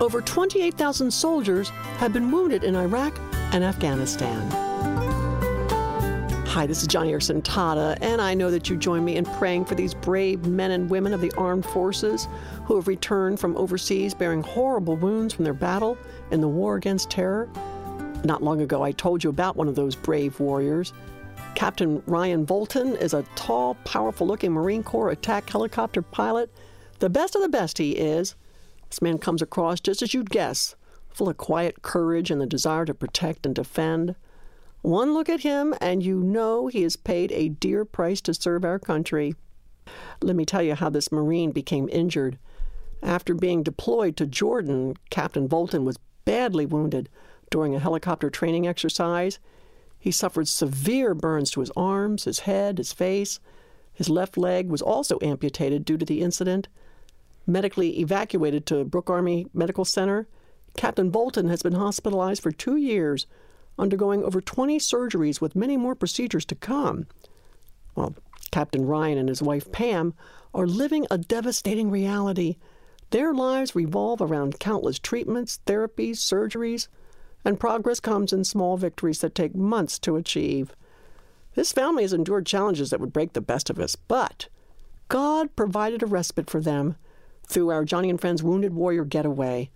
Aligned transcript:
Over 0.00 0.20
28,000 0.20 1.10
soldiers 1.12 1.68
have 1.98 2.12
been 2.12 2.32
wounded 2.32 2.64
in 2.64 2.74
Iraq 2.74 3.16
and 3.52 3.62
Afghanistan. 3.62 4.50
Hi, 6.46 6.66
this 6.66 6.82
is 6.82 6.88
Joni 6.88 7.12
Eareckson 7.12 7.42
Tada, 7.42 7.96
and 8.00 8.20
I 8.20 8.34
know 8.34 8.50
that 8.50 8.68
you 8.68 8.76
join 8.76 9.04
me 9.04 9.16
in 9.16 9.24
praying 9.24 9.66
for 9.66 9.76
these 9.76 9.94
brave 9.94 10.46
men 10.46 10.72
and 10.72 10.90
women 10.90 11.14
of 11.14 11.20
the 11.20 11.32
armed 11.38 11.64
forces 11.64 12.26
who 12.64 12.74
have 12.74 12.88
returned 12.88 13.38
from 13.38 13.56
overseas 13.56 14.14
bearing 14.14 14.42
horrible 14.42 14.96
wounds 14.96 15.32
from 15.32 15.44
their 15.44 15.54
battle 15.54 15.96
in 16.32 16.40
the 16.40 16.48
war 16.48 16.74
against 16.74 17.08
terror. 17.08 17.48
Not 18.24 18.42
long 18.42 18.62
ago, 18.62 18.82
I 18.82 18.90
told 18.90 19.22
you 19.22 19.30
about 19.30 19.54
one 19.54 19.68
of 19.68 19.76
those 19.76 19.94
brave 19.94 20.40
warriors. 20.40 20.92
Captain 21.54 22.02
Ryan 22.06 22.44
Volton 22.44 23.00
is 23.00 23.14
a 23.14 23.22
tall, 23.36 23.76
powerful 23.84 24.26
looking 24.26 24.52
Marine 24.52 24.82
Corps 24.82 25.10
attack 25.10 25.48
helicopter 25.48 26.02
pilot. 26.02 26.50
The 26.98 27.10
best 27.10 27.36
of 27.36 27.42
the 27.42 27.48
best 27.48 27.78
he 27.78 27.92
is. 27.92 28.34
This 28.88 29.02
man 29.02 29.18
comes 29.18 29.42
across 29.42 29.80
just 29.80 30.02
as 30.02 30.14
you'd 30.14 30.30
guess, 30.30 30.74
full 31.08 31.28
of 31.28 31.36
quiet 31.36 31.82
courage 31.82 32.30
and 32.30 32.40
the 32.40 32.46
desire 32.46 32.84
to 32.84 32.94
protect 32.94 33.46
and 33.46 33.54
defend. 33.54 34.14
One 34.82 35.14
look 35.14 35.28
at 35.28 35.40
him, 35.40 35.74
and 35.80 36.02
you 36.02 36.20
know 36.20 36.66
he 36.66 36.82
has 36.82 36.96
paid 36.96 37.32
a 37.32 37.48
dear 37.48 37.84
price 37.84 38.20
to 38.22 38.34
serve 38.34 38.64
our 38.64 38.78
country. 38.78 39.34
Let 40.22 40.36
me 40.36 40.44
tell 40.44 40.62
you 40.62 40.74
how 40.74 40.90
this 40.90 41.10
Marine 41.10 41.52
became 41.52 41.88
injured. 41.90 42.38
After 43.02 43.34
being 43.34 43.62
deployed 43.62 44.16
to 44.16 44.26
Jordan, 44.26 44.96
Captain 45.10 45.46
Bolton 45.46 45.84
was 45.84 45.98
badly 46.24 46.66
wounded 46.66 47.08
during 47.50 47.74
a 47.74 47.78
helicopter 47.78 48.30
training 48.30 48.66
exercise. 48.66 49.38
He 49.98 50.10
suffered 50.10 50.48
severe 50.48 51.14
burns 51.14 51.50
to 51.52 51.60
his 51.60 51.70
arms, 51.76 52.24
his 52.24 52.40
head, 52.40 52.78
his 52.78 52.92
face. 52.92 53.40
His 53.92 54.10
left 54.10 54.36
leg 54.36 54.68
was 54.68 54.82
also 54.82 55.18
amputated 55.22 55.84
due 55.84 55.96
to 55.96 56.04
the 56.04 56.20
incident. 56.20 56.68
Medically 57.46 58.00
evacuated 58.00 58.66
to 58.66 58.84
Brooke 58.84 59.10
Army 59.10 59.46
Medical 59.52 59.84
Center, 59.84 60.26
Captain 60.76 61.10
Bolton 61.10 61.48
has 61.48 61.62
been 61.62 61.74
hospitalized 61.74 62.42
for 62.42 62.50
two 62.50 62.76
years, 62.76 63.26
undergoing 63.78 64.24
over 64.24 64.40
20 64.40 64.78
surgeries 64.78 65.40
with 65.40 65.56
many 65.56 65.76
more 65.76 65.94
procedures 65.94 66.44
to 66.46 66.54
come. 66.54 67.06
Well, 67.94 68.14
Captain 68.50 68.86
Ryan 68.86 69.18
and 69.18 69.28
his 69.28 69.42
wife 69.42 69.70
Pam 69.72 70.14
are 70.52 70.66
living 70.66 71.06
a 71.10 71.18
devastating 71.18 71.90
reality. 71.90 72.56
Their 73.10 73.34
lives 73.34 73.74
revolve 73.74 74.20
around 74.20 74.58
countless 74.58 74.98
treatments, 74.98 75.60
therapies, 75.66 76.16
surgeries 76.16 76.88
and 77.44 77.60
progress 77.60 78.00
comes 78.00 78.32
in 78.32 78.44
small 78.44 78.76
victories 78.76 79.20
that 79.20 79.34
take 79.34 79.54
months 79.54 79.98
to 80.00 80.16
achieve. 80.16 80.74
This 81.54 81.72
family 81.72 82.02
has 82.02 82.12
endured 82.12 82.46
challenges 82.46 82.90
that 82.90 83.00
would 83.00 83.12
break 83.12 83.34
the 83.34 83.40
best 83.40 83.70
of 83.70 83.78
us, 83.78 83.96
but 83.96 84.48
God 85.08 85.54
provided 85.54 86.02
a 86.02 86.06
respite 86.06 86.48
for 86.48 86.60
them 86.60 86.96
through 87.46 87.70
our 87.70 87.84
Joni 87.84 88.10
and 88.10 88.20
Friends 88.20 88.42
Wounded 88.42 88.74
Warrior 88.74 89.04
Getaway, 89.04 89.70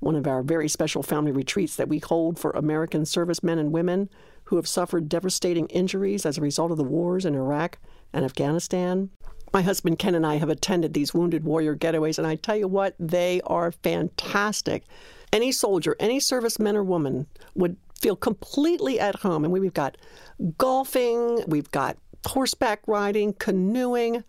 one 0.00 0.16
of 0.16 0.26
our 0.26 0.42
very 0.42 0.68
special 0.68 1.02
family 1.02 1.32
retreats 1.32 1.76
that 1.76 1.88
we 1.88 1.98
hold 1.98 2.38
for 2.38 2.50
American 2.50 3.04
servicemen 3.04 3.58
and 3.58 3.72
women 3.72 4.08
who 4.44 4.56
have 4.56 4.66
suffered 4.66 5.08
devastating 5.08 5.66
injuries 5.68 6.26
as 6.26 6.36
a 6.38 6.42
result 6.42 6.70
of 6.70 6.76
the 6.76 6.84
wars 6.84 7.24
in 7.24 7.34
Iraq 7.34 7.78
and 8.12 8.24
Afghanistan. 8.24 9.10
My 9.52 9.62
husband 9.62 9.98
Ken 9.98 10.14
and 10.14 10.26
I 10.26 10.36
have 10.36 10.48
attended 10.48 10.94
these 10.94 11.14
Wounded 11.14 11.44
Warrior 11.44 11.76
Getaways, 11.76 12.18
and 12.18 12.26
I 12.26 12.36
tell 12.36 12.56
you 12.56 12.68
what, 12.68 12.94
they 12.98 13.40
are 13.46 13.70
fantastic 13.70 14.84
any 15.32 15.50
soldier, 15.50 15.96
any 15.98 16.18
serviceman 16.18 16.74
or 16.74 16.84
woman 16.84 17.26
would 17.54 17.76
feel 18.00 18.16
completely 18.16 19.00
at 19.00 19.16
home. 19.16 19.44
And 19.44 19.52
we've 19.52 19.72
got 19.72 19.96
golfing, 20.58 21.42
we've 21.46 21.70
got 21.70 21.96
horseback 22.26 22.82
riding, 22.86 23.32
canoeing. 23.34 24.24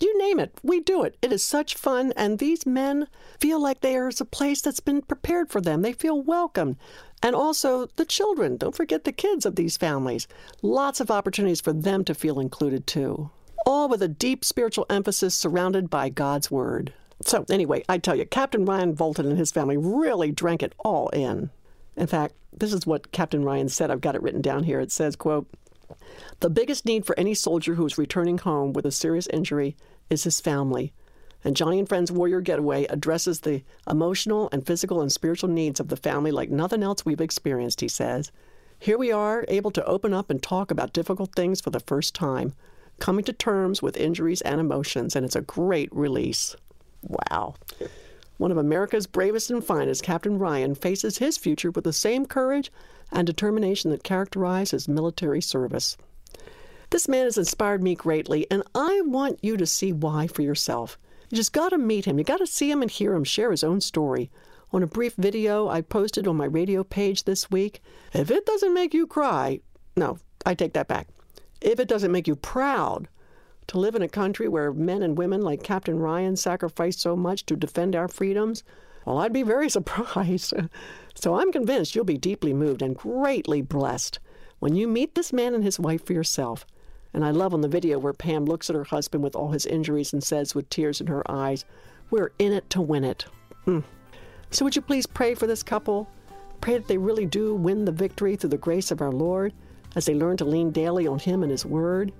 You 0.00 0.18
name 0.18 0.40
it, 0.40 0.58
we 0.62 0.80
do 0.80 1.02
it. 1.04 1.16
It 1.22 1.32
is 1.32 1.42
such 1.42 1.74
fun, 1.74 2.12
and 2.16 2.38
these 2.38 2.66
men 2.66 3.06
feel 3.38 3.60
like 3.60 3.80
there's 3.80 4.20
a 4.20 4.24
place 4.24 4.60
that's 4.60 4.80
been 4.80 5.02
prepared 5.02 5.50
for 5.50 5.60
them. 5.60 5.82
They 5.82 5.92
feel 5.92 6.20
welcome. 6.20 6.76
And 7.22 7.34
also 7.34 7.86
the 7.96 8.04
children. 8.04 8.56
Don't 8.56 8.76
forget 8.76 9.04
the 9.04 9.12
kids 9.12 9.46
of 9.46 9.56
these 9.56 9.76
families. 9.76 10.26
Lots 10.62 11.00
of 11.00 11.10
opportunities 11.10 11.60
for 11.60 11.72
them 11.72 12.04
to 12.04 12.14
feel 12.14 12.40
included 12.40 12.86
too. 12.86 13.30
All 13.66 13.88
with 13.88 14.02
a 14.02 14.08
deep 14.08 14.44
spiritual 14.44 14.86
emphasis 14.90 15.34
surrounded 15.34 15.88
by 15.88 16.08
God's 16.10 16.50
Word. 16.50 16.92
So, 17.22 17.46
anyway, 17.48 17.84
I 17.88 17.98
tell 17.98 18.16
you, 18.16 18.26
Captain 18.26 18.64
Ryan 18.64 18.94
Volton 18.94 19.20
and 19.20 19.38
his 19.38 19.52
family 19.52 19.76
really 19.76 20.32
drank 20.32 20.62
it 20.62 20.74
all 20.78 21.08
in. 21.10 21.50
In 21.96 22.06
fact, 22.06 22.34
this 22.52 22.72
is 22.72 22.86
what 22.86 23.12
Captain 23.12 23.44
Ryan 23.44 23.68
said. 23.68 23.90
I've 23.90 24.00
got 24.00 24.16
it 24.16 24.22
written 24.22 24.42
down 24.42 24.64
here. 24.64 24.80
It 24.80 24.92
says, 24.92 25.16
quote, 25.16 25.48
the 26.40 26.50
biggest 26.50 26.84
need 26.84 27.06
for 27.06 27.18
any 27.18 27.34
soldier 27.34 27.74
who 27.74 27.86
is 27.86 27.98
returning 27.98 28.38
home 28.38 28.72
with 28.72 28.86
a 28.86 28.90
serious 28.90 29.26
injury 29.28 29.76
is 30.10 30.24
his 30.24 30.40
family. 30.40 30.92
And 31.44 31.54
Joni 31.54 31.78
and 31.78 31.88
Friends 31.88 32.10
Warrior 32.10 32.40
Getaway 32.40 32.84
addresses 32.86 33.40
the 33.40 33.62
emotional 33.88 34.48
and 34.50 34.66
physical 34.66 35.02
and 35.02 35.12
spiritual 35.12 35.50
needs 35.50 35.78
of 35.78 35.88
the 35.88 35.96
family 35.96 36.30
like 36.30 36.50
nothing 36.50 36.82
else 36.82 37.04
we've 37.04 37.20
experienced, 37.20 37.82
he 37.82 37.88
says. 37.88 38.32
Here 38.78 38.98
we 38.98 39.12
are, 39.12 39.44
able 39.48 39.70
to 39.72 39.84
open 39.84 40.14
up 40.14 40.30
and 40.30 40.42
talk 40.42 40.70
about 40.70 40.92
difficult 40.92 41.34
things 41.34 41.60
for 41.60 41.70
the 41.70 41.80
first 41.80 42.14
time, 42.14 42.54
coming 42.98 43.24
to 43.24 43.32
terms 43.32 43.82
with 43.82 43.96
injuries 43.96 44.40
and 44.40 44.60
emotions, 44.60 45.14
and 45.14 45.24
it's 45.24 45.36
a 45.36 45.42
great 45.42 45.94
release. 45.94 46.56
Wow. 47.02 47.54
One 48.38 48.50
of 48.50 48.56
America's 48.56 49.06
bravest 49.06 49.50
and 49.50 49.64
finest, 49.64 50.02
Captain 50.02 50.38
Ryan, 50.38 50.74
faces 50.74 51.18
his 51.18 51.38
future 51.38 51.70
with 51.70 51.84
the 51.84 51.92
same 51.92 52.26
courage 52.26 52.72
and 53.12 53.26
determination 53.26 53.90
that 53.90 54.02
characterized 54.02 54.72
his 54.72 54.88
military 54.88 55.40
service. 55.40 55.96
This 56.94 57.08
man 57.08 57.24
has 57.24 57.36
inspired 57.36 57.82
me 57.82 57.96
greatly, 57.96 58.46
and 58.52 58.62
I 58.72 59.00
want 59.00 59.40
you 59.42 59.56
to 59.56 59.66
see 59.66 59.92
why 59.92 60.28
for 60.28 60.42
yourself. 60.42 60.96
You 61.28 61.34
just 61.34 61.52
got 61.52 61.70
to 61.70 61.76
meet 61.76 62.04
him. 62.04 62.18
You 62.18 62.24
got 62.24 62.36
to 62.36 62.46
see 62.46 62.70
him 62.70 62.82
and 62.82 62.88
hear 62.88 63.14
him 63.14 63.24
share 63.24 63.50
his 63.50 63.64
own 63.64 63.80
story. 63.80 64.30
On 64.72 64.80
a 64.80 64.86
brief 64.86 65.16
video 65.16 65.66
I 65.68 65.80
posted 65.80 66.28
on 66.28 66.36
my 66.36 66.44
radio 66.44 66.84
page 66.84 67.24
this 67.24 67.50
week, 67.50 67.82
if 68.12 68.30
it 68.30 68.46
doesn't 68.46 68.72
make 68.72 68.94
you 68.94 69.08
cry, 69.08 69.58
no, 69.96 70.20
I 70.46 70.54
take 70.54 70.72
that 70.74 70.86
back. 70.86 71.08
If 71.60 71.80
it 71.80 71.88
doesn't 71.88 72.12
make 72.12 72.28
you 72.28 72.36
proud, 72.36 73.08
to 73.66 73.78
live 73.78 73.96
in 73.96 74.02
a 74.02 74.08
country 74.08 74.46
where 74.46 74.72
men 74.72 75.02
and 75.02 75.18
women 75.18 75.42
like 75.42 75.64
Captain 75.64 75.98
Ryan 75.98 76.36
sacrificed 76.36 77.00
so 77.00 77.16
much 77.16 77.44
to 77.46 77.56
defend 77.56 77.96
our 77.96 78.06
freedoms? 78.06 78.62
Well, 79.04 79.18
I'd 79.18 79.32
be 79.32 79.42
very 79.42 79.68
surprised. 79.78 80.54
so 81.16 81.34
I'm 81.34 81.50
convinced 81.50 81.96
you'll 81.96 82.04
be 82.04 82.18
deeply 82.18 82.52
moved 82.52 82.82
and 82.82 82.96
greatly 82.96 83.62
blessed 83.62 84.20
when 84.60 84.76
you 84.76 84.86
meet 84.86 85.16
this 85.16 85.32
man 85.32 85.56
and 85.56 85.64
his 85.64 85.80
wife 85.80 86.06
for 86.06 86.12
yourself. 86.12 86.64
And 87.14 87.24
I 87.24 87.30
love 87.30 87.54
on 87.54 87.60
the 87.60 87.68
video 87.68 87.98
where 87.98 88.12
Pam 88.12 88.44
looks 88.44 88.68
at 88.68 88.76
her 88.76 88.84
husband 88.84 89.22
with 89.22 89.36
all 89.36 89.52
his 89.52 89.66
injuries 89.66 90.12
and 90.12 90.22
says 90.22 90.54
with 90.54 90.68
tears 90.68 91.00
in 91.00 91.06
her 91.06 91.28
eyes, 91.30 91.64
We're 92.10 92.32
in 92.40 92.52
it 92.52 92.68
to 92.70 92.80
win 92.82 93.04
it. 93.04 93.24
Mm. 93.66 93.84
So 94.50 94.64
would 94.64 94.76
you 94.76 94.82
please 94.82 95.06
pray 95.06 95.34
for 95.34 95.46
this 95.46 95.62
couple? 95.62 96.08
Pray 96.60 96.74
that 96.74 96.88
they 96.88 96.98
really 96.98 97.24
do 97.24 97.54
win 97.54 97.84
the 97.84 97.92
victory 97.92 98.36
through 98.36 98.50
the 98.50 98.58
grace 98.58 98.90
of 98.90 99.00
our 99.00 99.12
Lord 99.12 99.52
as 99.94 100.06
they 100.06 100.14
learn 100.14 100.36
to 100.38 100.44
lean 100.44 100.70
daily 100.72 101.06
on 101.06 101.20
Him 101.20 101.42
and 101.42 101.52
His 101.52 101.64
Word. 101.64 102.12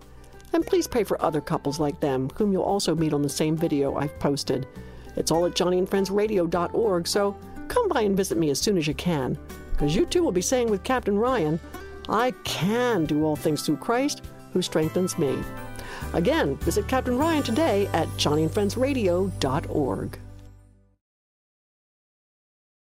And 0.52 0.64
please 0.64 0.86
pray 0.86 1.02
for 1.02 1.20
other 1.20 1.40
couples 1.40 1.80
like 1.80 1.98
them, 1.98 2.30
whom 2.36 2.52
you'll 2.52 2.62
also 2.62 2.94
meet 2.94 3.12
on 3.12 3.22
the 3.22 3.28
same 3.28 3.56
video 3.56 3.96
I've 3.96 4.16
posted. 4.20 4.66
It's 5.16 5.32
all 5.32 5.44
at 5.46 5.54
joniandfriendsradio.org, 5.54 7.08
so 7.08 7.36
come 7.66 7.88
by 7.88 8.02
and 8.02 8.16
visit 8.16 8.38
me 8.38 8.50
as 8.50 8.60
soon 8.60 8.78
as 8.78 8.86
you 8.86 8.94
can, 8.94 9.36
because 9.72 9.96
you 9.96 10.06
too 10.06 10.22
will 10.22 10.32
be 10.32 10.42
saying 10.42 10.70
with 10.70 10.84
Captain 10.84 11.18
Ryan, 11.18 11.58
I 12.08 12.32
can 12.44 13.06
do 13.06 13.24
all 13.24 13.34
things 13.34 13.62
through 13.62 13.78
Christ 13.78 14.22
who 14.54 14.62
strengthens 14.62 15.18
me. 15.18 15.36
Again, 16.14 16.56
visit 16.58 16.86
Captain 16.88 17.18
Ryan 17.18 17.42
today 17.42 17.86
at 17.92 18.08
joniandfriendsradio.org. 18.16 20.18